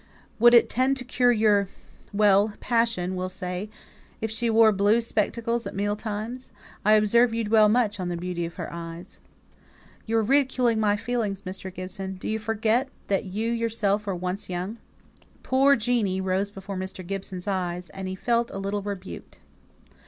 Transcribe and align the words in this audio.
"Would 0.39 0.55
it 0.55 0.67
tend 0.67 0.97
to 0.97 1.03
cure 1.05 1.31
your 1.31 1.67
well! 2.11 2.55
passion, 2.59 3.15
we'll 3.15 3.29
say 3.29 3.69
if 4.19 4.31
she 4.31 4.49
wore 4.49 4.71
blue 4.71 4.99
spectacles 4.99 5.67
at 5.67 5.75
meal 5.75 5.95
times? 5.95 6.49
I 6.83 6.93
observe 6.93 7.35
you 7.35 7.43
dwell 7.43 7.69
much 7.69 7.99
on 7.99 8.09
the 8.09 8.17
beauty 8.17 8.43
of 8.47 8.55
her 8.55 8.67
eyes." 8.73 9.19
"You 10.07 10.17
are 10.17 10.23
ridiculing 10.23 10.79
my 10.79 10.95
feelings, 10.97 11.43
Mr. 11.43 11.71
Gibson. 11.71 12.15
Do 12.15 12.27
you 12.27 12.39
forget 12.39 12.89
that 13.09 13.25
you 13.25 13.51
yourself 13.51 14.07
were 14.07 14.13
young 14.13 14.19
once?" 14.21 14.77
"Poor 15.43 15.75
Jeanie" 15.75 16.19
rose 16.19 16.49
before 16.49 16.77
Mr. 16.77 17.05
Gibson's 17.05 17.47
eyes; 17.47 17.91
and 17.91 18.07
he 18.07 18.15
felt 18.15 18.49
a 18.49 18.57
little 18.57 18.81
rebuked. 18.81 19.37